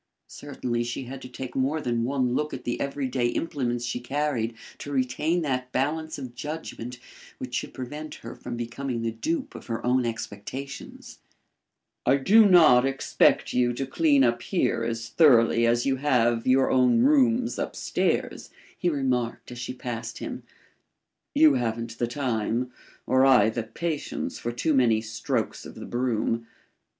[0.29, 3.99] Certainly she had to take more than one look at the every day implements she
[3.99, 6.97] carried to retain that balance of judgment
[7.37, 11.19] which should prevent her from becoming the dupe of her own expectations.
[12.03, 16.71] "I do not expect you to clean up here as thoroughly as you have your
[16.71, 20.41] own rooms up stairs," he remarked, as she passed him.
[21.35, 22.71] "You haven't the time,
[23.05, 26.47] or I the patience for too many strokes of the broom.